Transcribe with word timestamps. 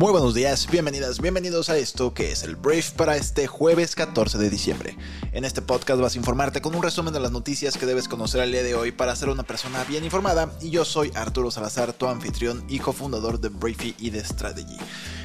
Muy 0.00 0.12
buenos 0.12 0.32
días, 0.32 0.66
bienvenidas, 0.70 1.20
bienvenidos 1.20 1.68
a 1.68 1.76
esto 1.76 2.14
que 2.14 2.32
es 2.32 2.42
el 2.42 2.56
brief 2.56 2.92
para 2.92 3.16
este 3.16 3.46
jueves 3.46 3.94
14 3.94 4.38
de 4.38 4.48
diciembre. 4.48 4.96
En 5.32 5.44
este 5.44 5.60
podcast 5.60 6.00
vas 6.00 6.14
a 6.14 6.18
informarte 6.18 6.62
con 6.62 6.74
un 6.74 6.82
resumen 6.82 7.12
de 7.12 7.20
las 7.20 7.32
noticias 7.32 7.76
que 7.76 7.84
debes 7.84 8.08
conocer 8.08 8.40
al 8.40 8.50
día 8.50 8.62
de 8.62 8.74
hoy 8.74 8.92
para 8.92 9.14
ser 9.14 9.28
una 9.28 9.42
persona 9.42 9.84
bien 9.84 10.02
informada 10.02 10.50
y 10.62 10.70
yo 10.70 10.86
soy 10.86 11.12
Arturo 11.14 11.50
Salazar, 11.50 11.92
tu 11.92 12.06
anfitrión 12.06 12.64
y 12.66 12.78
cofundador 12.78 13.40
de 13.40 13.50
Briefy 13.50 13.94
y 13.98 14.08
de 14.08 14.24
Strategy. 14.24 14.78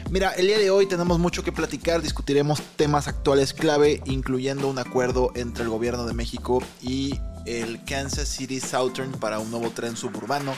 Mira, 0.10 0.32
el 0.32 0.48
día 0.48 0.60
de 0.60 0.70
hoy 0.72 0.88
tenemos 0.88 1.20
mucho 1.20 1.42
que 1.42 1.54
platicar, 1.54 2.02
discutiremos 2.02 2.62
temas 2.76 3.08
actuales 3.08 3.54
clave, 3.54 4.02
incluyendo 4.04 4.68
un 4.68 4.78
acuerdo 4.78 5.32
entre 5.36 5.64
el 5.64 5.70
gobierno 5.70 6.06
de 6.06 6.14
México 6.14 6.62
y 6.82 7.18
el 7.46 7.84
Kansas 7.84 8.28
City 8.28 8.60
Southern 8.60 9.12
para 9.14 9.40
un 9.40 9.52
nuevo 9.52 9.70
tren 9.72 9.96
suburbano. 9.96 10.54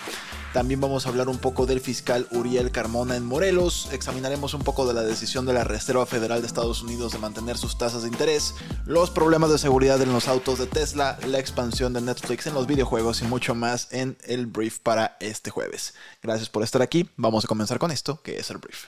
También 0.53 0.79
vamos 0.79 1.05
a 1.05 1.09
hablar 1.09 1.29
un 1.29 1.37
poco 1.37 1.65
del 1.65 1.81
fiscal 1.81 2.27
Uriel 2.31 2.71
Carmona 2.71 3.15
en 3.15 3.25
Morelos. 3.25 3.89
Examinaremos 3.91 4.53
un 4.53 4.63
poco 4.63 4.87
de 4.87 4.93
la 4.93 5.01
decisión 5.01 5.45
de 5.45 5.53
la 5.53 5.63
Reserva 5.63 6.05
Federal 6.05 6.41
de 6.41 6.47
Estados 6.47 6.81
Unidos 6.81 7.11
de 7.11 7.19
mantener 7.19 7.57
sus 7.57 7.77
tasas 7.77 8.03
de 8.03 8.07
interés, 8.07 8.55
los 8.85 9.11
problemas 9.11 9.51
de 9.51 9.57
seguridad 9.57 10.01
en 10.01 10.13
los 10.13 10.27
autos 10.27 10.57
de 10.57 10.67
Tesla, 10.67 11.19
la 11.27 11.39
expansión 11.39 11.93
de 11.93 12.01
Netflix 12.01 12.47
en 12.47 12.53
los 12.53 12.65
videojuegos 12.65 13.21
y 13.21 13.25
mucho 13.25 13.53
más 13.55 13.87
en 13.91 14.17
el 14.23 14.47
brief 14.47 14.79
para 14.79 15.17
este 15.19 15.51
jueves. 15.51 15.93
Gracias 16.23 16.49
por 16.49 16.63
estar 16.63 16.81
aquí. 16.81 17.09
Vamos 17.17 17.45
a 17.45 17.47
comenzar 17.47 17.77
con 17.77 17.91
esto, 17.91 18.21
que 18.21 18.37
es 18.39 18.49
el 18.49 18.57
brief. 18.57 18.85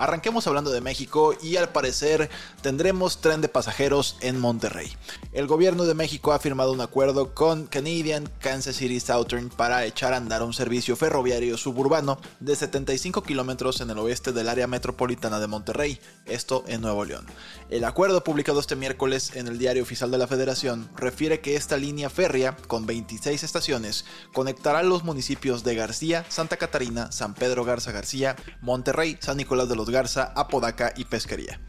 Arranquemos 0.00 0.46
hablando 0.46 0.70
de 0.70 0.80
México 0.80 1.34
y 1.42 1.56
al 1.56 1.68
parecer 1.68 2.30
tendremos 2.62 3.20
tren 3.20 3.42
de 3.42 3.50
pasajeros 3.50 4.16
en 4.22 4.40
Monterrey. 4.40 4.96
El 5.34 5.46
gobierno 5.46 5.84
de 5.84 5.92
México 5.92 6.32
ha 6.32 6.38
firmado 6.38 6.72
un 6.72 6.80
acuerdo 6.80 7.34
con 7.34 7.66
Canadian 7.66 8.26
Kansas 8.38 8.76
City 8.76 8.98
Southern 8.98 9.50
para 9.50 9.84
echar 9.84 10.14
a 10.14 10.16
andar 10.16 10.42
un 10.42 10.54
servicio 10.54 10.96
ferroviario 10.96 11.58
suburbano 11.58 12.18
de 12.40 12.56
75 12.56 13.22
kilómetros 13.22 13.82
en 13.82 13.90
el 13.90 13.98
oeste 13.98 14.32
del 14.32 14.48
área 14.48 14.66
metropolitana 14.66 15.38
de 15.38 15.48
Monterrey, 15.48 16.00
esto 16.24 16.64
en 16.66 16.80
Nuevo 16.80 17.04
León. 17.04 17.26
El 17.68 17.84
acuerdo 17.84 18.24
publicado 18.24 18.58
este 18.58 18.76
miércoles 18.76 19.32
en 19.36 19.48
el 19.48 19.58
Diario 19.58 19.82
Oficial 19.82 20.10
de 20.10 20.16
la 20.16 20.26
Federación 20.26 20.88
refiere 20.96 21.42
que 21.42 21.56
esta 21.56 21.76
línea 21.76 22.08
férrea, 22.08 22.56
con 22.68 22.86
26 22.86 23.42
estaciones, 23.42 24.06
conectará 24.32 24.82
los 24.82 25.04
municipios 25.04 25.62
de 25.62 25.74
García, 25.74 26.24
Santa 26.30 26.56
Catarina, 26.56 27.12
San 27.12 27.34
Pedro 27.34 27.66
Garza 27.66 27.92
García, 27.92 28.36
Monterrey, 28.62 29.18
San 29.20 29.36
Nicolás 29.36 29.68
de 29.68 29.76
los 29.76 29.89
Garza, 29.90 30.32
Apodaca 30.36 30.92
y 30.96 31.04
Pesquería. 31.04 31.60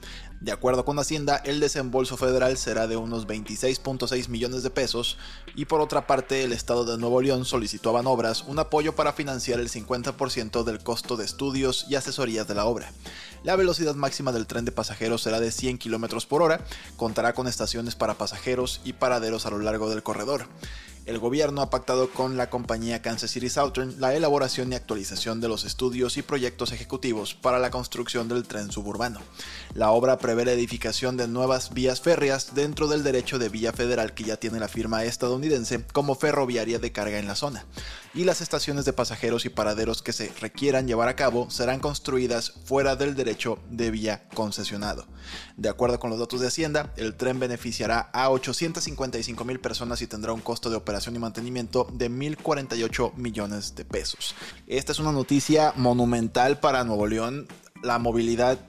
De 0.42 0.52
acuerdo 0.52 0.86
con 0.86 0.98
Hacienda, 0.98 1.38
el 1.46 1.60
desembolso 1.60 2.18
federal 2.18 2.58
será 2.58 2.88
de 2.88 2.98
unos 2.98 3.28
26.6 3.28 4.28
millones 4.28 4.64
de 4.64 4.72
pesos 4.72 5.20
y 5.56 5.66
por 5.66 5.82
otra 5.82 6.08
parte 6.08 6.44
el 6.44 6.52
Estado 6.52 6.84
de 6.84 6.98
Nuevo 6.98 7.22
León 7.22 7.46
solicitó 7.46 7.90
a 7.90 7.94
Banobras 7.94 8.44
un 8.48 8.58
apoyo 8.58 8.96
para 8.96 9.14
financiar 9.14 9.60
el 9.60 9.70
50% 9.70 10.64
del 10.64 10.80
costo 10.80 11.16
de 11.16 11.26
estudios 11.26 11.86
y 11.90 11.96
asesorías 11.96 12.48
de 12.48 12.56
la 12.56 12.66
obra. 12.66 12.92
La 13.44 13.56
velocidad 13.56 13.94
máxima 13.94 14.32
del 14.32 14.48
tren 14.48 14.66
de 14.66 14.72
pasajeros 14.72 15.22
será 15.22 15.40
de 15.40 15.52
100 15.52 15.78
km 15.78 16.26
por 16.26 16.42
hora, 16.42 16.66
contará 16.98 17.34
con 17.34 17.48
estaciones 17.48 17.94
para 17.96 18.16
pasajeros 18.16 18.82
y 18.84 18.94
paraderos 18.94 19.46
a 19.46 19.52
lo 19.52 19.60
largo 19.60 19.92
del 19.92 20.02
corredor 20.02 20.48
el 21.06 21.18
gobierno 21.18 21.62
ha 21.62 21.70
pactado 21.70 22.12
con 22.12 22.38
la 22.38 22.50
compañía 22.50 23.02
Kansas 23.02 23.32
City 23.32 23.50
Southern 23.50 23.96
la 24.00 24.14
elaboración 24.14 24.72
y 24.72 24.76
actualización 24.76 25.42
de 25.42 25.48
los 25.48 25.64
estudios 25.64 26.18
y 26.18 26.22
proyectos 26.22 26.72
ejecutivos 26.72 27.34
para 27.34 27.58
la 27.58 27.72
construcción 27.72 28.28
del 28.28 28.44
tren 28.44 28.72
suburbano. 28.72 29.20
La 29.74 29.92
obra 29.92 30.20
prevé 30.20 30.46
la 30.46 30.52
edificación 30.52 31.18
de 31.18 31.28
nuevas 31.28 31.74
vías 31.74 32.02
férreas 32.02 32.54
dentro 32.54 32.88
del 32.88 33.04
derecho 33.04 33.40
de 33.40 33.50
vía 33.50 33.74
federal 33.74 34.14
que 34.14 34.26
ya 34.26 34.38
tiene 34.38 34.60
la 34.60 34.68
firma 34.68 35.04
estadounidense 35.04 35.84
como 35.92 36.16
ferroviaria 36.16 36.78
de 36.78 36.92
carga 36.92 37.18
en 37.18 37.28
la 37.28 37.36
zona, 37.36 37.66
y 38.14 38.26
las 38.26 38.42
estaciones 38.42 38.86
de 38.86 38.94
pasajeros 38.94 39.46
y 39.46 39.50
paraderos 39.50 40.04
que 40.04 40.14
se 40.14 40.32
requieran 40.40 40.88
llevar 40.88 41.08
a 41.08 41.16
cabo 41.16 41.50
serán 41.50 41.80
construidas 41.80 42.54
fuera 42.66 42.96
del 42.96 43.16
derecho 43.16 43.58
de 43.70 43.90
vía 43.90 44.30
concesionado. 44.34 45.08
De 45.58 45.70
acuerdo 45.70 46.00
con 46.00 46.10
los 46.10 46.20
datos 46.20 46.42
de 46.42 46.48
Hacienda, 46.48 46.94
el 46.98 47.16
tren 47.16 47.40
beneficiará 47.40 48.10
a 48.14 48.30
855 48.30 49.46
mil 49.46 49.60
personas 49.60 50.02
y 50.02 50.08
tendrá 50.08 50.34
un 50.34 50.42
costo 50.42 50.70
de 50.70 50.76
operación 50.76 50.91
y 50.92 51.20
mantenimiento 51.20 51.88
de 51.94 52.12
1.048 52.12 53.14
millones 53.16 53.76
de 53.76 53.86
pesos. 53.86 54.36
Esta 54.68 54.92
es 54.92 55.00
una 55.00 55.12
noticia 55.12 55.74
monumental 55.78 56.60
para 56.60 56.84
Nuevo 56.84 57.08
León. 57.08 57.48
La 57.82 57.98
movilidad 57.98 58.60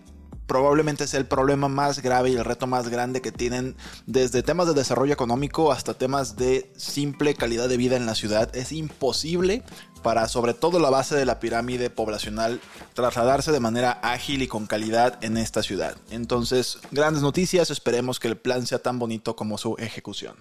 probablemente 0.46 1.04
es 1.04 1.14
el 1.14 1.26
problema 1.26 1.68
más 1.68 2.00
grave 2.00 2.30
y 2.30 2.34
el 2.34 2.44
reto 2.44 2.66
más 2.66 2.88
grande 2.88 3.20
que 3.22 3.32
tienen 3.32 3.74
desde 4.06 4.42
temas 4.42 4.66
de 4.66 4.74
desarrollo 4.74 5.12
económico 5.12 5.72
hasta 5.72 5.94
temas 5.94 6.36
de 6.36 6.70
simple 6.76 7.34
calidad 7.34 7.68
de 7.68 7.76
vida 7.76 7.96
en 7.96 8.06
la 8.06 8.14
ciudad. 8.14 8.54
Es 8.54 8.70
imposible 8.70 9.62
para 10.02 10.28
sobre 10.28 10.54
todo 10.54 10.78
la 10.78 10.90
base 10.90 11.14
de 11.14 11.24
la 11.24 11.40
pirámide 11.40 11.90
poblacional 11.90 12.60
trasladarse 12.94 13.52
de 13.52 13.60
manera 13.60 13.98
ágil 14.02 14.42
y 14.42 14.48
con 14.48 14.66
calidad 14.66 15.18
en 15.24 15.36
esta 15.36 15.62
ciudad. 15.62 15.96
Entonces, 16.10 16.78
grandes 16.90 17.22
noticias, 17.22 17.70
esperemos 17.70 18.20
que 18.20 18.28
el 18.28 18.36
plan 18.36 18.66
sea 18.66 18.80
tan 18.80 18.98
bonito 18.98 19.34
como 19.36 19.58
su 19.58 19.76
ejecución. 19.78 20.36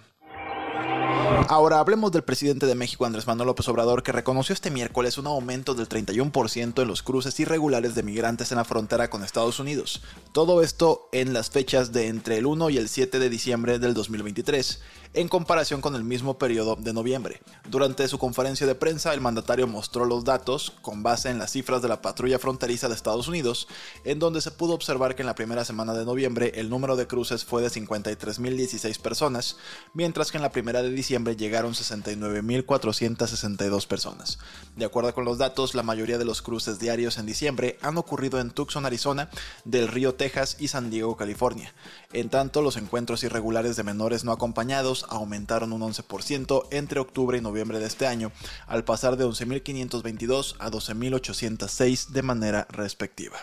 Ahora 1.48 1.80
hablemos 1.80 2.12
del 2.12 2.22
presidente 2.22 2.66
de 2.66 2.74
México, 2.74 3.04
Andrés 3.04 3.26
Manuel 3.26 3.48
López 3.48 3.68
Obrador, 3.68 4.02
que 4.02 4.12
reconoció 4.12 4.52
este 4.52 4.70
miércoles 4.70 5.18
un 5.18 5.26
aumento 5.26 5.74
del 5.74 5.88
31% 5.88 6.82
en 6.82 6.88
los 6.88 7.02
cruces 7.02 7.38
irregulares 7.40 7.94
de 7.94 8.02
migrantes 8.02 8.52
en 8.52 8.58
la 8.58 8.64
frontera 8.64 9.10
con 9.10 9.24
Estados 9.24 9.58
Unidos. 9.58 10.02
Todo 10.32 10.62
esto 10.62 11.08
en 11.12 11.32
las 11.32 11.50
fechas 11.50 11.92
de 11.92 12.08
entre 12.08 12.38
el 12.38 12.46
1 12.46 12.70
y 12.70 12.78
el 12.78 12.88
7 12.88 13.18
de 13.18 13.28
diciembre 13.28 13.78
del 13.78 13.94
2023 13.94 14.80
en 15.14 15.28
comparación 15.28 15.82
con 15.82 15.94
el 15.94 16.04
mismo 16.04 16.38
periodo 16.38 16.76
de 16.76 16.94
noviembre. 16.94 17.42
Durante 17.68 18.08
su 18.08 18.18
conferencia 18.18 18.66
de 18.66 18.74
prensa, 18.74 19.12
el 19.12 19.20
mandatario 19.20 19.66
mostró 19.66 20.06
los 20.06 20.24
datos 20.24 20.72
con 20.80 21.02
base 21.02 21.28
en 21.28 21.38
las 21.38 21.50
cifras 21.50 21.82
de 21.82 21.88
la 21.88 22.00
patrulla 22.00 22.38
fronteriza 22.38 22.88
de 22.88 22.94
Estados 22.94 23.28
Unidos, 23.28 23.68
en 24.04 24.18
donde 24.18 24.40
se 24.40 24.50
pudo 24.50 24.72
observar 24.72 25.14
que 25.14 25.20
en 25.22 25.26
la 25.26 25.34
primera 25.34 25.66
semana 25.66 25.92
de 25.92 26.06
noviembre 26.06 26.52
el 26.54 26.70
número 26.70 26.96
de 26.96 27.06
cruces 27.06 27.44
fue 27.44 27.60
de 27.60 27.68
53.016 27.68 28.98
personas, 29.00 29.58
mientras 29.92 30.30
que 30.30 30.38
en 30.38 30.42
la 30.42 30.52
primera 30.52 30.82
de 30.82 30.88
diciembre 30.90 31.36
llegaron 31.36 31.74
69.462 31.74 33.86
personas. 33.86 34.38
De 34.76 34.86
acuerdo 34.86 35.12
con 35.12 35.26
los 35.26 35.36
datos, 35.36 35.74
la 35.74 35.82
mayoría 35.82 36.16
de 36.16 36.24
los 36.24 36.40
cruces 36.40 36.78
diarios 36.78 37.18
en 37.18 37.26
diciembre 37.26 37.76
han 37.82 37.98
ocurrido 37.98 38.40
en 38.40 38.50
Tucson, 38.50 38.86
Arizona, 38.86 39.28
del 39.64 39.88
Río 39.88 40.14
Texas 40.14 40.56
y 40.58 40.68
San 40.68 40.88
Diego, 40.90 41.18
California. 41.18 41.74
En 42.14 42.30
tanto, 42.30 42.62
los 42.62 42.78
encuentros 42.78 43.22
irregulares 43.24 43.76
de 43.76 43.82
menores 43.82 44.24
no 44.24 44.32
acompañados 44.32 45.01
aumentaron 45.08 45.72
un 45.72 45.82
11% 45.82 46.68
entre 46.70 47.00
octubre 47.00 47.36
y 47.36 47.40
noviembre 47.40 47.78
de 47.78 47.86
este 47.86 48.06
año, 48.06 48.32
al 48.66 48.84
pasar 48.84 49.16
de 49.16 49.24
11.522 49.24 50.56
a 50.58 50.70
12.806 50.70 52.08
de 52.08 52.22
manera 52.22 52.66
respectiva. 52.70 53.38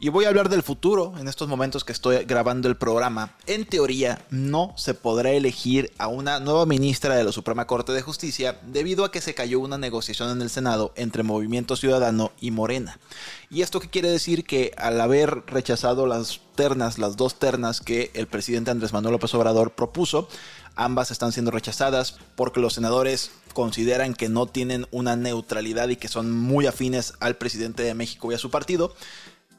Y 0.00 0.10
voy 0.10 0.26
a 0.26 0.28
hablar 0.28 0.48
del 0.48 0.62
futuro 0.62 1.14
en 1.18 1.26
estos 1.26 1.48
momentos 1.48 1.82
que 1.82 1.90
estoy 1.90 2.24
grabando 2.24 2.68
el 2.68 2.76
programa. 2.76 3.34
En 3.46 3.66
teoría, 3.66 4.24
no 4.30 4.72
se 4.76 4.94
podrá 4.94 5.32
elegir 5.32 5.90
a 5.98 6.06
una 6.06 6.38
nueva 6.38 6.66
ministra 6.66 7.16
de 7.16 7.24
la 7.24 7.32
Suprema 7.32 7.66
Corte 7.66 7.90
de 7.90 8.00
Justicia 8.00 8.60
debido 8.64 9.04
a 9.04 9.10
que 9.10 9.20
se 9.20 9.34
cayó 9.34 9.58
una 9.58 9.76
negociación 9.76 10.30
en 10.30 10.40
el 10.40 10.50
Senado 10.50 10.92
entre 10.94 11.24
Movimiento 11.24 11.74
Ciudadano 11.74 12.30
y 12.40 12.52
Morena. 12.52 13.00
¿Y 13.50 13.62
esto 13.62 13.80
qué 13.80 13.90
quiere 13.90 14.08
decir? 14.08 14.44
Que 14.44 14.72
al 14.78 15.00
haber 15.00 15.42
rechazado 15.48 16.06
las 16.06 16.42
ternas, 16.54 16.98
las 16.98 17.16
dos 17.16 17.40
ternas 17.40 17.80
que 17.80 18.12
el 18.14 18.28
presidente 18.28 18.70
Andrés 18.70 18.92
Manuel 18.92 19.14
López 19.14 19.34
Obrador 19.34 19.72
propuso, 19.72 20.28
ambas 20.76 21.10
están 21.10 21.32
siendo 21.32 21.50
rechazadas 21.50 22.18
porque 22.36 22.60
los 22.60 22.74
senadores 22.74 23.32
consideran 23.52 24.14
que 24.14 24.28
no 24.28 24.46
tienen 24.46 24.86
una 24.92 25.16
neutralidad 25.16 25.88
y 25.88 25.96
que 25.96 26.06
son 26.06 26.30
muy 26.30 26.66
afines 26.66 27.14
al 27.18 27.36
presidente 27.36 27.82
de 27.82 27.94
México 27.94 28.30
y 28.30 28.36
a 28.36 28.38
su 28.38 28.48
partido. 28.48 28.94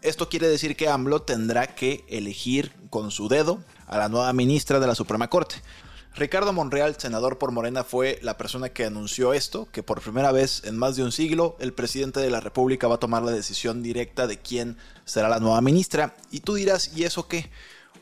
Esto 0.02 0.30
quiere 0.30 0.48
decir 0.48 0.78
que 0.78 0.88
AMLO 0.88 1.24
tendrá 1.24 1.76
que 1.76 2.06
elegir 2.08 2.72
con 2.90 3.12
su 3.12 3.28
dedo 3.28 3.60
a 3.86 3.98
la 3.98 4.08
nueva 4.08 4.32
ministra 4.32 4.80
de 4.80 4.88
la 4.88 4.96
Suprema 4.96 5.30
Corte. 5.30 5.58
Ricardo 6.16 6.54
Monreal, 6.54 6.96
senador 6.98 7.38
por 7.38 7.52
Morena, 7.52 7.84
fue 7.84 8.18
la 8.22 8.38
persona 8.38 8.70
que 8.70 8.86
anunció 8.86 9.34
esto, 9.34 9.68
que 9.74 9.84
por 9.84 10.02
primera 10.02 10.32
vez 10.32 10.64
en 10.64 10.78
más 10.78 10.96
de 10.96 11.04
un 11.04 11.12
siglo 11.12 11.58
el 11.60 11.74
presidente 11.74 12.22
de 12.22 12.30
la 12.30 12.40
República 12.40 12.88
va 12.88 12.96
a 12.96 13.00
tomar 13.00 13.24
la 13.24 13.32
decisión 13.32 13.84
directa 13.84 14.26
de 14.26 14.38
quién 14.38 14.78
será 15.04 15.28
la 15.28 15.42
nueva 15.42 15.60
ministra. 15.60 16.16
Y 16.32 16.40
tú 16.40 16.56
dirás, 16.56 16.92
¿y 16.96 17.04
eso 17.04 17.28
qué? 17.28 17.50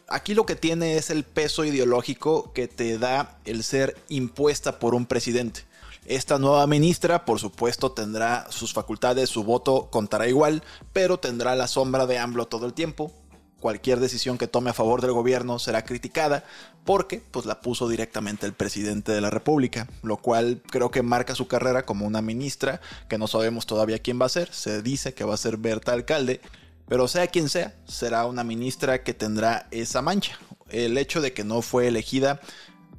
Aquí 0.07 0.35
lo 0.35 0.45
que 0.45 0.55
tiene 0.55 0.97
es 0.97 1.09
el 1.09 1.23
peso 1.23 1.65
ideológico 1.65 2.53
que 2.53 2.67
te 2.67 2.99
da 2.99 3.39
el 3.44 3.63
ser 3.63 3.97
impuesta 4.07 4.77
por 4.77 4.94
un 4.94 5.07
presidente. 5.07 5.66
Esta 6.07 6.39
nueva 6.39 6.65
ministra, 6.68 7.25
por 7.25 7.38
supuesto, 7.38 7.92
tendrá 7.92 8.48
sus 8.50 8.71
facultades, 8.71 9.30
su 9.30 9.44
voto 9.44 9.89
contará 9.92 10.30
igual, 10.30 10.63
pero 10.94 11.19
tendrá 11.19 11.54
la 11.54 11.68
sombra 11.68 12.06
de 12.06 12.18
AMLO 12.18 12.48
todo 12.48 12.65
el 12.65 12.74
tiempo. 12.74 13.12
cualquier 13.59 14.00
decisión 14.00 14.38
que 14.38 14.48
tome 14.48 14.69
a 14.69 14.74
favor 14.74 15.01
del 15.01 15.13
gobierno 15.13 15.57
será 15.57 15.83
criticada 15.83 16.45
porque 16.86 17.24
pues 17.31 17.48
la 17.48 17.59
puso 17.59 17.89
directamente 17.89 18.45
el 18.45 18.54
presidente 18.54 19.12
de 19.12 19.19
la 19.19 19.31
República, 19.31 19.88
lo 20.04 20.18
cual 20.18 20.62
creo 20.69 20.92
que 20.92 21.01
marca 21.01 21.33
su 21.33 21.48
carrera 21.48 21.83
como 21.83 22.06
una 22.06 22.21
ministra 22.21 22.80
que 23.09 23.18
no 23.18 23.27
sabemos 23.27 23.65
todavía 23.65 24.00
quién 24.00 24.21
va 24.21 24.27
a 24.27 24.30
ser, 24.30 24.54
se 24.54 24.83
dice 24.83 25.15
que 25.15 25.24
va 25.24 25.33
a 25.33 25.38
ser 25.38 25.57
Berta 25.57 25.92
Alcalde, 25.92 26.39
pero 26.88 27.07
sea 27.07 27.27
quien 27.27 27.50
sea, 27.50 27.75
será 27.88 28.27
una 28.27 28.44
ministra 28.44 29.04
que 29.04 29.15
tendrá 29.15 29.68
esa 29.71 30.04
mancha. 30.04 30.39
El 30.69 30.98
hecho 30.98 31.19
de 31.19 31.33
que 31.33 31.44
no 31.44 31.63
fue 31.63 31.88
elegida 31.88 32.39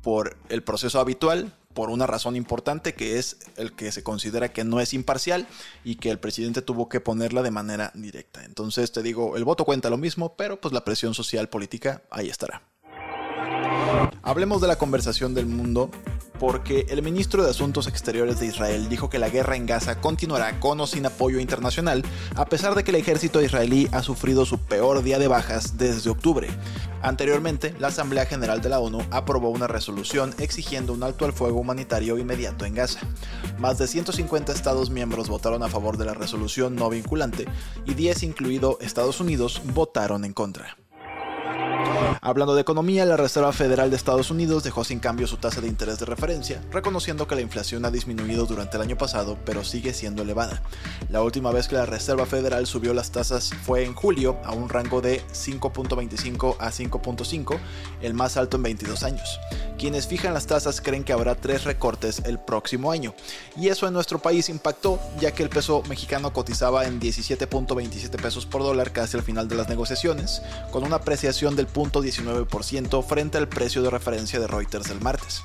por 0.03 0.37
el 0.49 0.65
proceso 0.65 0.99
habitual 0.99 1.55
por 1.79 1.91
una 1.91 2.09
razón 2.09 2.35
importante 2.35 2.95
que 2.95 3.21
es 3.21 3.37
el 3.55 3.73
que 3.73 3.93
se 3.93 4.03
considera 4.03 4.53
que 4.53 4.65
no 4.65 4.81
es 4.81 4.95
imparcial 4.95 5.47
y 5.85 5.95
que 5.95 6.11
el 6.11 6.19
presidente 6.19 6.61
tuvo 6.61 6.89
que 6.89 6.99
ponerla 6.99 7.41
de 7.41 7.53
manera 7.53 7.93
directa. 7.95 8.45
Entonces 8.45 8.91
te 8.91 9.01
digo, 9.01 9.37
el 9.37 9.45
voto 9.45 9.65
cuenta 9.65 9.89
lo 9.89 9.97
mismo, 9.97 10.35
pero 10.35 10.61
pues 10.61 10.75
la 10.75 10.85
presión 10.85 11.15
social 11.15 11.49
política 11.49 12.03
ahí 12.11 12.31
estará. 12.31 12.63
Hablemos 14.23 14.61
de 14.61 14.69
la 14.69 14.77
conversación 14.77 15.35
del 15.35 15.47
mundo 15.47 15.91
porque 16.39 16.87
el 16.89 17.03
ministro 17.03 17.43
de 17.43 17.51
Asuntos 17.51 17.87
Exteriores 17.87 18.39
de 18.39 18.47
Israel 18.47 18.89
dijo 18.89 19.11
que 19.11 19.19
la 19.19 19.29
guerra 19.29 19.57
en 19.57 19.67
Gaza 19.67 20.01
continuará 20.01 20.61
con 20.61 20.81
o 20.81 20.87
sin 20.87 21.07
apoyo 21.07 21.41
internacional, 21.41 22.05
a 22.37 22.47
pesar 22.47 22.75
de 22.75 22.85
que 22.85 22.91
el 22.91 22.97
ejército 22.97 23.43
israelí 23.43 23.89
ha 23.93 24.03
sufrido 24.03 24.47
su 24.47 24.59
peor 24.59 25.03
día 25.03 25.19
de 25.19 25.29
bajas 25.29 25.79
desde 25.79 26.11
octubre. 26.11 26.49
Anteriormente, 27.03 27.75
la 27.79 27.89
Asamblea 27.89 28.27
General 28.27 28.61
de 28.61 28.69
la 28.69 28.81
ONU 28.81 29.01
aprobó 29.11 29.51
una 29.51 29.67
resolución 29.67 30.35
exigiendo 30.39 30.93
un 30.93 31.03
alto 31.03 31.25
al 31.25 31.33
fuego 31.33 31.61
humanitario 31.61 32.19
inmediato 32.19 32.65
en 32.65 32.75
Gaza. 32.75 33.01
Más 33.59 33.79
de 33.79 33.87
150 33.87 34.53
Estados 34.53 34.91
miembros 34.91 35.29
votaron 35.29 35.63
a 35.63 35.69
favor 35.69 35.97
de 35.97 36.05
la 36.05 36.15
resolución 36.15 36.77
no 36.77 36.89
vinculante 36.91 37.47
y 37.85 37.95
10, 37.95 38.23
incluido 38.25 38.79
Estados 38.81 39.21
Unidos, 39.21 39.63
votaron 39.75 40.25
en 40.25 40.33
contra. 40.33 40.77
Hablando 42.21 42.55
de 42.55 42.63
economía, 42.63 43.05
la 43.05 43.17
Reserva 43.17 43.53
Federal 43.53 43.91
de 43.91 43.97
Estados 43.97 44.31
Unidos 44.31 44.65
dejó 44.65 44.85
sin 44.85 45.01
cambio 45.01 45.27
su 45.27 45.37
tasa 45.37 45.61
de 45.61 45.69
interés 45.69 45.99
de 45.99 46.07
referencia, 46.07 46.63
reconociendo 46.71 47.27
que 47.27 47.35
la 47.35 47.41
inflación 47.41 47.85
ha 47.85 47.91
disminuido 47.91 48.47
durante 48.47 48.77
el 48.77 48.83
año 48.83 48.97
pasado, 48.97 49.39
pero 49.45 49.65
sigue 49.65 49.93
siendo 49.93 50.23
elevada. 50.23 50.63
La 51.09 51.23
última 51.23 51.51
vez 51.51 51.69
que 51.69 51.77
la 51.77 51.87
Reserva 51.87 52.27
Federal 52.27 52.67
subió 52.67 52.95
las 52.95 53.11
tasas 53.11 53.51
fue 53.65 53.85
en 53.85 53.95
julio 53.95 54.39
a 54.45 54.53
un 54.53 54.69
rango 54.69 55.01
de 55.01 55.23
5.25 55.29 56.57
a 56.59 56.71
5.5, 56.71 57.59
el 58.03 58.15
más 58.15 58.37
alto 58.37 58.57
en 58.57 58.63
22 58.65 59.03
años. 59.03 59.41
Quienes 59.79 60.09
fijan 60.09 60.35
las 60.35 60.49
tasas 60.49 60.81
creen 60.81 61.05
que 61.05 61.13
habrá 61.13 61.37
tres 61.37 61.63
recortes 61.63 62.21
el 62.25 62.41
próximo 62.41 62.91
año, 62.91 63.15
y 63.57 63.69
eso 63.69 63.87
en 63.87 63.95
nuestro 63.95 64.19
país 64.19 64.49
impactó, 64.49 64.99
ya 65.21 65.31
que 65.31 65.45
el 65.45 65.51
peso 65.51 65.85
mexicano 65.89 66.33
cotizaba 66.33 66.85
en 66.85 67.01
17.27 67.01 68.21
pesos 68.21 68.45
por 68.45 68.63
dólar 68.63 68.91
casi 68.91 69.17
al 69.17 69.23
final 69.23 69.47
de 69.47 69.55
las 69.55 69.69
negociaciones, 69.69 70.43
con 70.73 70.83
una 70.83 70.97
apreciación 70.97 71.55
del 71.55 71.69
0.19% 71.69 73.05
frente 73.05 73.39
al 73.39 73.49
precio 73.49 73.81
de 73.83 73.91
referencia 73.91 74.41
de 74.41 74.49
Reuters 74.49 74.91
el 74.91 75.01
martes. 75.01 75.43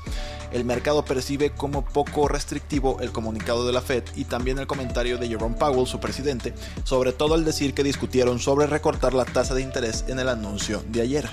El 0.51 0.65
mercado 0.65 1.05
percibe 1.05 1.51
como 1.51 1.85
poco 1.85 2.27
restrictivo 2.27 3.01
el 3.01 3.11
comunicado 3.11 3.67
de 3.67 3.73
la 3.73 3.81
Fed 3.81 4.03
y 4.15 4.25
también 4.25 4.57
el 4.57 4.67
comentario 4.67 5.19
de 5.19 5.27
Jerome 5.27 5.57
Powell, 5.57 5.85
su 5.85 5.99
presidente, 5.99 6.55
sobre 6.85 7.11
todo 7.11 7.35
al 7.35 7.45
decir 7.45 7.75
que 7.75 7.83
discutieron 7.83 8.39
sobre 8.39 8.65
recortar 8.65 9.13
la 9.13 9.25
tasa 9.25 9.53
de 9.53 9.61
interés 9.61 10.05
en 10.07 10.17
el 10.17 10.29
anuncio 10.29 10.83
de 10.89 11.01
ayer. 11.01 11.29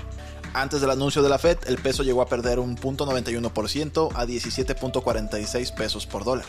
Antes 0.53 0.81
del 0.81 0.89
anuncio 0.89 1.23
de 1.23 1.29
la 1.29 1.37
Fed, 1.37 1.57
el 1.67 1.77
peso 1.77 2.03
llegó 2.03 2.21
a 2.21 2.27
perder 2.27 2.59
un 2.59 2.77
0.91% 2.77 4.09
a 4.13 4.25
17.46 4.25 5.73
pesos 5.73 6.05
por 6.05 6.25
dólar. 6.25 6.45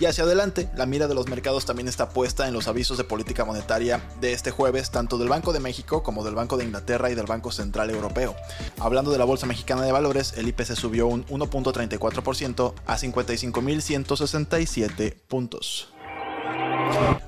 Y 0.00 0.06
hacia 0.06 0.24
adelante, 0.24 0.68
la 0.76 0.86
mira 0.86 1.06
de 1.06 1.14
los 1.14 1.28
mercados 1.28 1.66
también 1.66 1.86
está 1.88 2.08
puesta 2.08 2.48
en 2.48 2.54
los 2.54 2.68
avisos 2.68 2.96
de 2.98 3.04
política 3.04 3.44
monetaria 3.44 4.02
de 4.20 4.32
este 4.32 4.50
jueves, 4.50 4.90
tanto 4.90 5.18
del 5.18 5.28
Banco 5.28 5.52
de 5.52 5.60
México 5.60 6.02
como 6.02 6.24
del 6.24 6.34
Banco 6.34 6.56
de 6.56 6.64
Inglaterra 6.64 7.10
y 7.10 7.14
del 7.14 7.26
Banco 7.26 7.52
Central 7.52 7.90
Europeo. 7.90 8.34
Hablando 8.80 9.12
de 9.12 9.18
la 9.18 9.24
Bolsa 9.24 9.46
Mexicana 9.46 9.82
de 9.82 9.92
Valores, 9.92 10.34
el 10.36 10.48
IPC 10.48 10.74
subió 10.74 11.06
un 11.06 11.24
1.34% 11.26 12.74
a 12.86 12.98
55.167 12.98 15.14
puntos. 15.28 15.93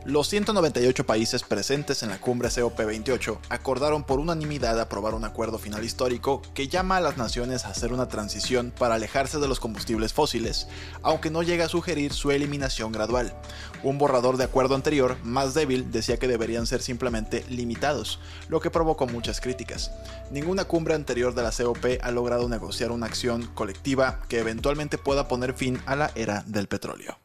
Los 0.05 0.29
198 0.29 1.05
países 1.05 1.43
presentes 1.43 2.05
en 2.05 2.11
la 2.11 2.21
cumbre 2.21 2.49
COP28 2.49 3.39
acordaron 3.49 4.05
por 4.05 4.21
unanimidad 4.21 4.81
aprobar 4.81 5.15
un 5.15 5.25
acuerdo 5.25 5.59
final 5.59 5.85
histórico 5.85 6.43
que 6.55 6.69
llama 6.69 6.99
a 6.99 7.01
las 7.01 7.17
naciones 7.17 7.65
a 7.65 7.71
hacer 7.71 7.93
una 7.93 8.07
transición 8.07 8.73
para 8.79 8.95
alejarse 8.95 9.39
de 9.39 9.49
los 9.49 9.59
combustibles 9.59 10.13
fósiles, 10.13 10.69
aunque 11.03 11.31
no 11.31 11.43
llega 11.43 11.65
a 11.65 11.69
sugerir 11.69 12.13
su 12.13 12.31
eliminación 12.31 12.93
gradual. 12.93 13.35
Un 13.83 13.99
borrador 13.99 14.37
de 14.37 14.45
acuerdo 14.45 14.77
anterior, 14.77 15.17
más 15.25 15.55
débil, 15.55 15.91
decía 15.91 16.19
que 16.19 16.29
deberían 16.29 16.69
ser 16.69 16.83
simplemente 16.83 17.45
limitados, 17.49 18.21
lo 18.49 18.61
que 18.61 18.71
provocó 18.71 19.09
muchas 19.09 19.41
críticas. 19.41 19.91
Ninguna 20.31 20.67
cumbre 20.67 20.95
anterior 20.95 21.35
de 21.35 21.43
la 21.43 21.51
COP 21.51 21.85
ha 22.01 22.11
logrado 22.13 22.49
negociar 22.49 22.93
una 22.93 23.07
acción 23.07 23.47
colectiva 23.55 24.21
que 24.29 24.39
eventualmente 24.39 24.99
pueda 24.99 25.27
poner 25.27 25.53
fin 25.53 25.81
a 25.85 25.97
la 25.97 26.13
era 26.15 26.45
del 26.47 26.69
petróleo. 26.69 27.19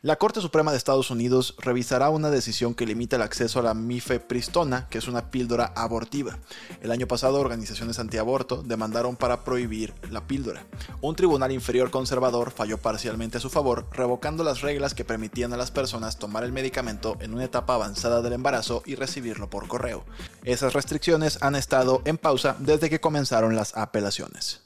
La 0.00 0.16
Corte 0.16 0.40
Suprema 0.40 0.70
de 0.70 0.78
Estados 0.78 1.10
Unidos 1.10 1.54
revisará 1.58 2.08
una 2.08 2.30
decisión 2.30 2.74
que 2.74 2.86
limita 2.86 3.16
el 3.16 3.22
acceso 3.22 3.60
a 3.60 3.62
la 3.62 3.74
mifepristona, 3.74 4.88
que 4.88 4.98
es 4.98 5.06
una 5.06 5.30
píldora 5.30 5.72
abortiva. 5.76 6.38
El 6.80 6.90
año 6.90 7.06
pasado, 7.06 7.38
organizaciones 7.38 7.98
antiaborto 7.98 8.62
demandaron 8.62 9.16
para 9.16 9.44
prohibir 9.44 9.94
la 10.10 10.26
píldora. 10.26 10.64
Un 11.00 11.14
tribunal 11.14 11.52
inferior 11.52 11.90
conservador 11.90 12.50
falló 12.50 12.78
parcialmente 12.78 13.36
a 13.36 13.40
su 13.40 13.50
favor, 13.50 13.86
revocando 13.92 14.42
las 14.42 14.60
reglas 14.62 14.94
que 14.94 15.04
permitían 15.04 15.52
a 15.52 15.56
las 15.56 15.70
personas 15.70 16.18
tomar 16.18 16.44
el 16.44 16.52
medicamento 16.52 17.16
en 17.20 17.34
una 17.34 17.44
etapa 17.44 17.74
avanzada 17.74 18.22
del 18.22 18.32
embarazo 18.32 18.82
y 18.86 18.94
recibirlo 18.94 19.50
por 19.50 19.68
correo. 19.68 20.04
Esas 20.44 20.72
restricciones 20.72 21.38
han 21.42 21.54
estado 21.54 22.02
en 22.04 22.18
pausa 22.18 22.56
desde 22.58 22.90
que 22.90 23.00
comenzaron 23.00 23.54
las 23.54 23.76
apelaciones. 23.76 24.62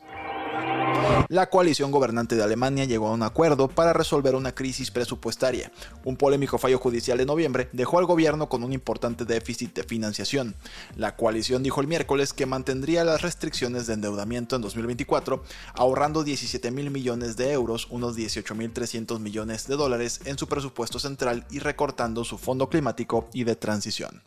La 1.28 1.50
coalición 1.50 1.90
gobernante 1.90 2.36
de 2.36 2.42
Alemania 2.44 2.84
llegó 2.84 3.08
a 3.08 3.12
un 3.12 3.22
acuerdo 3.22 3.66
para 3.66 3.92
resolver 3.92 4.36
una 4.36 4.54
crisis 4.54 4.90
presupuestaria. 4.90 5.72
Un 6.04 6.16
polémico 6.16 6.56
fallo 6.56 6.78
judicial 6.78 7.18
de 7.18 7.26
noviembre 7.26 7.68
dejó 7.72 7.98
al 7.98 8.06
gobierno 8.06 8.48
con 8.48 8.62
un 8.62 8.72
importante 8.72 9.24
déficit 9.24 9.74
de 9.74 9.82
financiación. 9.82 10.54
La 10.96 11.16
coalición 11.16 11.62
dijo 11.62 11.80
el 11.80 11.88
miércoles 11.88 12.32
que 12.32 12.46
mantendría 12.46 13.04
las 13.04 13.22
restricciones 13.22 13.86
de 13.86 13.94
endeudamiento 13.94 14.54
en 14.54 14.62
2024, 14.62 15.42
ahorrando 15.74 16.22
17 16.22 16.70
mil 16.70 16.90
millones 16.90 17.36
de 17.36 17.52
euros, 17.52 17.88
unos 17.90 18.14
18 18.14 18.54
mil 18.54 18.72
300 18.72 19.18
millones 19.18 19.66
de 19.66 19.76
dólares 19.76 20.20
en 20.26 20.38
su 20.38 20.46
presupuesto 20.46 20.98
central 21.00 21.44
y 21.50 21.58
recortando 21.58 22.24
su 22.24 22.38
fondo 22.38 22.68
climático 22.68 23.28
y 23.32 23.44
de 23.44 23.56
transición. 23.56 24.22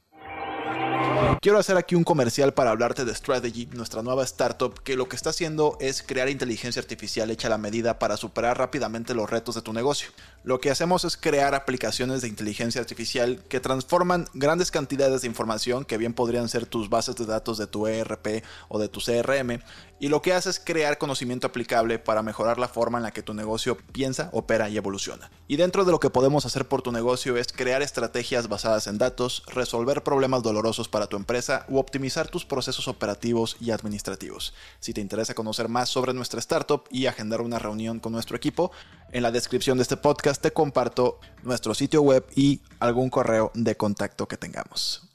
Quiero 1.42 1.58
hacer 1.58 1.78
aquí 1.78 1.96
un 1.96 2.04
comercial 2.04 2.54
para 2.54 2.72
hablarte 2.72 3.06
de 3.06 3.16
Strategy, 3.16 3.68
nuestra 3.68 4.02
nueva 4.02 4.24
startup 4.24 4.82
que 4.84 4.98
lo 4.98 5.08
que 5.08 5.16
está 5.16 5.30
haciendo 5.30 5.78
es 5.80 6.04
crear 6.04 6.28
inteligencia 6.28 6.82
artificial 6.82 7.32
hecha 7.32 7.48
a 7.48 7.52
la 7.52 7.58
medida 7.58 7.98
para 7.98 8.18
superar 8.18 8.58
rápidamente 8.58 9.14
los 9.14 9.30
retos 9.30 9.56
de 9.56 9.62
tu 9.62 9.72
negocio. 9.72 10.10
Lo 10.44 10.60
que 10.60 10.70
hacemos 10.70 11.06
es 11.06 11.16
crear 11.16 11.56
aplicaciones 11.56 12.22
de 12.22 12.28
inteligencia 12.28 12.82
artificial 12.82 13.42
que 13.48 13.60
transforman 13.60 14.28
grandes 14.34 14.72
cantidades 14.72 15.22
de 15.22 15.28
información 15.28 15.86
que 15.86 15.98
bien 15.98 16.14
podrían 16.14 16.50
ser 16.50 16.66
tus 16.66 16.90
bases 16.90 17.16
de 17.16 17.26
datos 17.26 17.58
de 17.58 17.68
tu 17.68 17.88
ERP 17.88 18.44
o 18.68 18.80
de 18.80 18.90
tu 18.90 19.00
CRM 19.00 19.62
y 20.00 20.08
lo 20.08 20.22
que 20.22 20.34
hace 20.34 20.50
es 20.50 20.60
crear 20.60 20.98
conocimiento 20.98 21.48
aplicable 21.48 22.00
para 22.00 22.24
mejorar 22.24 22.58
la 22.58 22.68
forma 22.68 22.98
en 22.98 23.04
la 23.04 23.12
que 23.12 23.22
tu 23.22 23.34
negocio 23.34 23.78
piensa, 23.92 24.30
opera 24.32 24.70
y 24.70 24.78
evoluciona. 24.78 25.30
Y 25.48 25.58
dentro 25.58 25.84
de 25.84 25.92
lo 25.92 26.00
que 26.00 26.10
podemos 26.10 26.46
hacer 26.46 26.68
por 26.68 26.82
tu 26.82 26.92
negocio 26.92 27.38
es 27.38 27.52
crear 27.52 27.82
estrategias 27.82 28.48
basadas 28.48 28.88
en 28.88 28.98
datos, 28.98 29.44
resolver 29.48 30.04
problemas 30.04 30.44
dolorosos 30.44 30.88
para 30.88 31.08
tu 31.08 31.18
empresa 31.18 31.66
u 31.68 31.78
optimizar 31.78 32.30
tus 32.30 32.46
procesos 32.46 32.88
operativos 32.88 33.58
y 33.60 33.72
administrativos. 33.72 34.54
Si 34.80 34.94
te 34.94 35.02
interesa 35.02 35.34
conocer 35.34 35.68
más 35.68 35.90
sobre 35.90 36.14
nuestra 36.14 36.40
startup 36.40 36.84
y 36.90 37.08
agendar 37.08 37.42
una 37.42 37.60
reunión 37.60 38.00
con 38.00 38.14
nuestro 38.14 38.38
equipo, 38.38 38.72
en 39.12 39.24
la 39.24 39.32
descripción 39.32 39.78
de 39.78 39.84
este 39.84 39.98
podcast 39.98 40.42
te 40.42 40.52
comparto 40.52 41.20
nuestro 41.44 41.74
sitio 41.74 42.02
web 42.02 42.26
y 42.36 42.62
algún 42.80 43.10
correo 43.10 43.52
de 43.54 43.76
contacto 43.76 44.28
que 44.28 44.38
tengamos. 44.38 45.09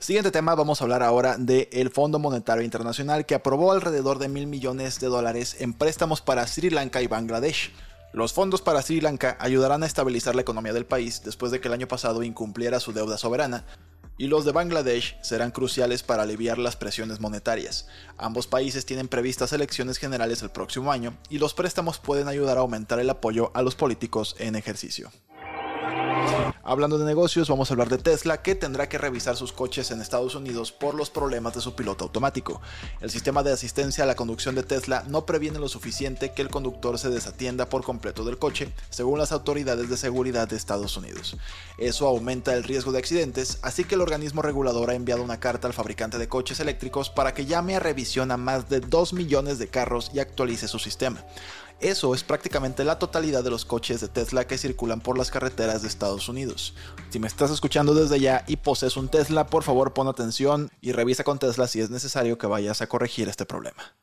Siguiente 0.00 0.30
tema, 0.30 0.54
vamos 0.54 0.80
a 0.80 0.84
hablar 0.84 1.02
ahora 1.02 1.36
del 1.36 1.90
Fondo 1.90 2.18
Monetario 2.18 2.64
Internacional 2.64 3.26
que 3.26 3.34
aprobó 3.34 3.72
alrededor 3.72 4.18
de 4.18 4.28
mil 4.28 4.46
millones 4.46 5.00
de 5.00 5.08
dólares 5.08 5.56
en 5.60 5.74
préstamos 5.74 6.20
para 6.20 6.46
Sri 6.46 6.70
Lanka 6.70 7.02
y 7.02 7.06
Bangladesh. 7.06 7.72
Los 8.12 8.32
fondos 8.32 8.62
para 8.62 8.80
Sri 8.80 9.00
Lanka 9.00 9.36
ayudarán 9.38 9.82
a 9.82 9.86
estabilizar 9.86 10.34
la 10.34 10.40
economía 10.40 10.72
del 10.72 10.86
país 10.86 11.22
después 11.24 11.52
de 11.52 11.60
que 11.60 11.68
el 11.68 11.74
año 11.74 11.88
pasado 11.88 12.22
incumpliera 12.22 12.80
su 12.80 12.92
deuda 12.92 13.18
soberana, 13.18 13.66
y 14.18 14.26
los 14.26 14.44
de 14.44 14.52
Bangladesh 14.52 15.16
serán 15.22 15.52
cruciales 15.52 16.02
para 16.02 16.24
aliviar 16.24 16.58
las 16.58 16.76
presiones 16.76 17.20
monetarias. 17.20 17.86
Ambos 18.16 18.46
países 18.46 18.84
tienen 18.84 19.08
previstas 19.08 19.52
elecciones 19.52 19.98
generales 19.98 20.42
el 20.42 20.50
próximo 20.50 20.90
año 20.90 21.16
y 21.28 21.38
los 21.38 21.54
préstamos 21.54 21.98
pueden 21.98 22.28
ayudar 22.28 22.58
a 22.58 22.60
aumentar 22.60 22.98
el 22.98 23.10
apoyo 23.10 23.52
a 23.54 23.62
los 23.62 23.76
políticos 23.76 24.34
en 24.38 24.56
ejercicio. 24.56 25.10
Hablando 26.62 26.98
de 26.98 27.06
negocios, 27.06 27.48
vamos 27.48 27.70
a 27.70 27.74
hablar 27.74 27.88
de 27.88 27.96
Tesla, 27.96 28.42
que 28.42 28.54
tendrá 28.54 28.88
que 28.88 28.98
revisar 28.98 29.36
sus 29.36 29.52
coches 29.52 29.90
en 29.90 30.02
Estados 30.02 30.34
Unidos 30.34 30.70
por 30.70 30.94
los 30.94 31.08
problemas 31.08 31.54
de 31.54 31.62
su 31.62 31.74
piloto 31.74 32.04
automático. 32.04 32.60
El 33.00 33.10
sistema 33.10 33.42
de 33.42 33.52
asistencia 33.52 34.04
a 34.04 34.06
la 34.06 34.16
conducción 34.16 34.54
de 34.54 34.62
Tesla 34.62 35.02
no 35.08 35.24
previene 35.24 35.58
lo 35.58 35.68
suficiente 35.68 36.32
que 36.32 36.42
el 36.42 36.50
conductor 36.50 36.98
se 36.98 37.08
desatienda 37.08 37.70
por 37.70 37.84
completo 37.84 38.22
del 38.24 38.38
coche, 38.38 38.72
según 38.90 39.18
las 39.18 39.32
autoridades 39.32 39.88
de 39.88 39.96
seguridad 39.96 40.46
de 40.46 40.56
Estados 40.56 40.96
Unidos. 40.96 41.38
Eso 41.78 42.06
aumenta 42.06 42.54
el 42.54 42.64
riesgo 42.64 42.92
de 42.92 42.98
accidentes, 42.98 43.58
así 43.62 43.84
que 43.84 43.94
el 43.94 44.02
organismo 44.02 44.42
regulador 44.42 44.90
ha 44.90 44.94
enviado 44.94 45.22
una 45.22 45.40
carta 45.40 45.68
al 45.68 45.74
fabricante 45.74 46.18
de 46.18 46.28
coches 46.28 46.60
eléctricos 46.60 47.08
para 47.08 47.32
que 47.32 47.46
llame 47.46 47.76
a 47.76 47.80
revisión 47.80 48.30
a 48.30 48.36
más 48.36 48.68
de 48.68 48.80
2 48.80 49.14
millones 49.14 49.58
de 49.58 49.68
carros 49.68 50.10
y 50.12 50.20
actualice 50.20 50.68
su 50.68 50.78
sistema. 50.78 51.24
Eso 51.80 52.12
es 52.12 52.24
prácticamente 52.24 52.82
la 52.82 52.98
totalidad 52.98 53.44
de 53.44 53.50
los 53.50 53.64
coches 53.64 54.00
de 54.00 54.08
Tesla 54.08 54.48
que 54.48 54.58
circulan 54.58 55.00
por 55.00 55.16
las 55.16 55.30
carreteras 55.30 55.82
de 55.82 55.88
Estados 55.88 56.28
Unidos. 56.28 56.74
Si 57.10 57.20
me 57.20 57.28
estás 57.28 57.52
escuchando 57.52 57.94
desde 57.94 58.16
allá 58.16 58.44
y 58.48 58.56
posees 58.56 58.96
un 58.96 59.08
Tesla, 59.08 59.46
por 59.46 59.62
favor 59.62 59.94
pon 59.94 60.08
atención 60.08 60.72
y 60.80 60.90
revisa 60.90 61.22
con 61.22 61.38
Tesla 61.38 61.68
si 61.68 61.80
es 61.80 61.88
necesario 61.88 62.36
que 62.36 62.48
vayas 62.48 62.82
a 62.82 62.88
corregir 62.88 63.28
este 63.28 63.46
problema. 63.46 63.94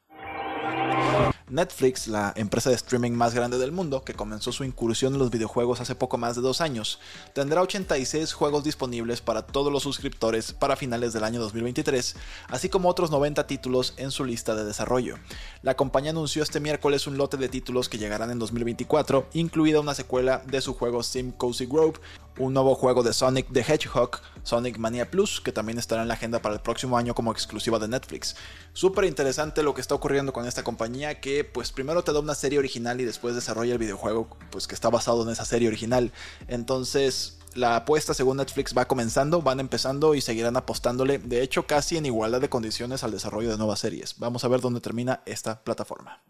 Netflix, 1.50 2.08
la 2.08 2.34
empresa 2.36 2.72
de 2.72 2.76
streaming 2.76 3.12
más 3.12 3.36
grande 3.36 3.60
del 3.60 3.72
mundo, 3.72 4.04
que 4.04 4.16
comenzó 4.16 4.52
su 4.52 4.64
incursión 4.64 5.14
en 5.14 5.20
los 5.20 5.30
videojuegos 5.30 5.80
hace 5.80 5.94
poco 5.94 6.18
más 6.18 6.36
de 6.36 6.42
dos 6.42 6.60
años, 6.60 7.00
tendrá 7.34 7.62
86 7.62 8.34
juegos 8.34 8.64
disponibles 8.64 9.22
para 9.22 9.44
todos 9.44 9.72
los 9.72 9.84
suscriptores 9.84 10.54
para 10.54 10.76
finales 10.76 11.14
del 11.14 11.24
año 11.24 11.40
2023, 11.40 12.16
así 12.48 12.70
como 12.70 12.90
otros 12.90 13.12
90 13.12 13.46
títulos 13.46 13.94
en 13.98 14.10
su 14.10 14.26
lista 14.26 14.56
de 14.56 14.66
desarrollo. 14.66 15.18
La 15.62 15.76
compañía 15.76 16.12
anunció 16.12 16.42
este 16.42 16.60
miércoles 16.60 17.06
un 17.06 17.18
lote 17.18 17.38
de 17.38 17.50
títulos 17.50 17.90
que 17.90 18.00
llegarán 18.00 18.32
en 18.32 18.40
2024, 18.40 19.28
incluida 19.34 19.80
una 19.80 19.94
secuela 19.94 20.42
de 20.48 20.62
su 20.62 20.74
juego 20.74 21.04
Sim 21.04 21.32
Cozy 21.32 21.68
Grove, 21.68 22.00
un 22.38 22.54
nuevo 22.54 22.76
juego 22.76 23.04
de 23.04 23.14
Sonic 23.14 23.48
the 23.52 23.62
Hedgehog, 23.62 24.20
Sonic 24.44 24.78
Mania 24.78 25.10
Plus, 25.10 25.42
que 25.42 25.52
también 25.52 25.78
estará 25.78 26.02
en 26.02 26.08
la 26.08 26.16
agenda 26.16 26.42
para 26.42 26.56
el 26.56 26.62
próximo 26.62 26.98
año 26.98 27.16
como 27.16 27.32
exclusiva 27.32 27.80
de 27.80 27.88
Netflix. 27.88 28.36
Súper 28.74 29.06
interesante 29.06 29.64
lo 29.64 29.74
que 29.74 29.82
está 29.82 29.96
ocurriendo 29.96 30.34
con 30.34 30.46
esta 30.46 30.64
compañía 30.64 31.20
que 31.22 31.44
pues 31.44 31.72
primero 31.72 32.04
te 32.04 32.14
da 32.14 32.20
una 32.20 32.36
serie 32.36 32.60
original 32.60 33.00
y 33.02 33.06
después 33.06 33.36
desarrolla 33.36 33.74
el 33.74 33.80
videojuego 33.80 34.28
pues 34.52 34.68
que 34.68 34.76
está 34.76 34.90
basado 34.90 35.24
en 35.24 35.30
esa 35.30 35.46
serie 35.46 35.68
original. 35.68 36.12
Entonces 36.48 37.40
la 37.56 37.78
apuesta 37.78 38.14
según 38.14 38.38
Netflix 38.38 38.78
va 38.78 38.86
comenzando, 38.86 39.42
van 39.42 39.60
empezando 39.60 40.14
y 40.14 40.22
seguirán 40.22 40.58
apostándole, 40.58 41.20
de 41.20 41.42
hecho 41.42 41.66
casi 41.66 41.98
en 41.98 42.06
igualdad 42.06 42.42
de 42.42 42.50
condiciones 42.50 43.04
al 43.04 43.12
desarrollo 43.12 43.50
de 43.50 43.58
nuevas 43.58 43.80
series. 43.80 44.20
Vamos 44.20 44.44
a 44.44 44.50
ver 44.50 44.60
dónde 44.60 44.82
termina 44.82 45.22
esta 45.26 45.64
plataforma. 45.64 46.22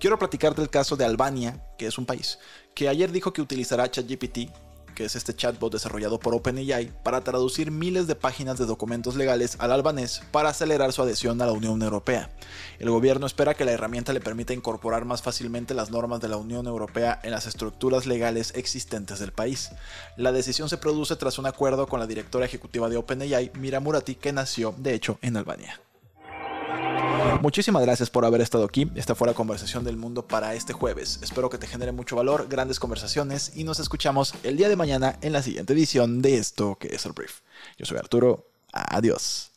Quiero 0.00 0.18
platicar 0.18 0.54
del 0.54 0.70
caso 0.70 0.96
de 0.96 1.04
Albania, 1.04 1.62
que 1.76 1.86
es 1.86 1.98
un 1.98 2.06
país, 2.06 2.38
que 2.74 2.88
ayer 2.88 3.12
dijo 3.12 3.34
que 3.34 3.42
utilizará 3.42 3.90
ChatGPT, 3.90 4.50
que 4.94 5.04
es 5.04 5.14
este 5.14 5.36
chatbot 5.36 5.70
desarrollado 5.70 6.18
por 6.18 6.34
OpenAI, 6.34 6.90
para 7.02 7.20
traducir 7.20 7.70
miles 7.70 8.06
de 8.06 8.14
páginas 8.14 8.58
de 8.58 8.64
documentos 8.64 9.14
legales 9.14 9.56
al 9.58 9.72
albanés 9.72 10.22
para 10.32 10.48
acelerar 10.48 10.94
su 10.94 11.02
adhesión 11.02 11.42
a 11.42 11.44
la 11.44 11.52
Unión 11.52 11.82
Europea. 11.82 12.30
El 12.78 12.88
gobierno 12.88 13.26
espera 13.26 13.52
que 13.52 13.66
la 13.66 13.72
herramienta 13.72 14.14
le 14.14 14.22
permita 14.22 14.54
incorporar 14.54 15.04
más 15.04 15.20
fácilmente 15.20 15.74
las 15.74 15.90
normas 15.90 16.20
de 16.20 16.28
la 16.28 16.38
Unión 16.38 16.66
Europea 16.66 17.20
en 17.22 17.32
las 17.32 17.46
estructuras 17.46 18.06
legales 18.06 18.54
existentes 18.56 19.18
del 19.18 19.32
país. 19.32 19.70
La 20.16 20.32
decisión 20.32 20.70
se 20.70 20.78
produce 20.78 21.14
tras 21.16 21.38
un 21.38 21.44
acuerdo 21.44 21.86
con 21.86 22.00
la 22.00 22.06
directora 22.06 22.46
ejecutiva 22.46 22.88
de 22.88 22.96
OpenAI, 22.96 23.52
Mira 23.58 23.80
Murati, 23.80 24.14
que 24.14 24.32
nació, 24.32 24.74
de 24.78 24.94
hecho, 24.94 25.18
en 25.20 25.36
Albania. 25.36 25.78
Muchísimas 27.40 27.82
gracias 27.82 28.10
por 28.10 28.24
haber 28.24 28.40
estado 28.40 28.64
aquí. 28.64 28.90
Esta 28.94 29.14
fue 29.14 29.26
la 29.26 29.34
conversación 29.34 29.84
del 29.84 29.96
mundo 29.96 30.26
para 30.26 30.54
este 30.54 30.72
jueves. 30.72 31.18
Espero 31.22 31.48
que 31.48 31.58
te 31.58 31.66
genere 31.66 31.92
mucho 31.92 32.16
valor, 32.16 32.48
grandes 32.48 32.78
conversaciones 32.78 33.52
y 33.56 33.64
nos 33.64 33.80
escuchamos 33.80 34.34
el 34.42 34.56
día 34.56 34.68
de 34.68 34.76
mañana 34.76 35.18
en 35.22 35.32
la 35.32 35.42
siguiente 35.42 35.72
edición 35.72 36.22
de 36.22 36.36
esto 36.36 36.76
que 36.78 36.88
es 36.88 37.06
el 37.06 37.12
brief. 37.12 37.40
Yo 37.78 37.86
soy 37.86 37.98
Arturo. 37.98 38.46
Adiós. 38.72 39.50